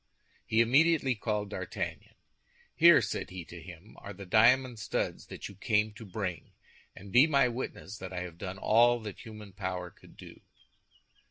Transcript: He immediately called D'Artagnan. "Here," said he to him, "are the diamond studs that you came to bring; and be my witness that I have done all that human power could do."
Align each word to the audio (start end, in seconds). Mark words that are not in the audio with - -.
He 0.47 0.61
immediately 0.61 1.13
called 1.13 1.51
D'Artagnan. 1.51 2.15
"Here," 2.75 3.03
said 3.03 3.29
he 3.29 3.45
to 3.45 3.61
him, 3.61 3.93
"are 3.99 4.13
the 4.13 4.25
diamond 4.25 4.79
studs 4.79 5.27
that 5.27 5.47
you 5.47 5.53
came 5.53 5.93
to 5.93 6.05
bring; 6.07 6.53
and 6.95 7.11
be 7.11 7.27
my 7.27 7.47
witness 7.47 7.99
that 7.99 8.11
I 8.11 8.21
have 8.21 8.39
done 8.39 8.57
all 8.57 8.99
that 9.01 9.19
human 9.19 9.53
power 9.53 9.91
could 9.91 10.17
do." 10.17 10.41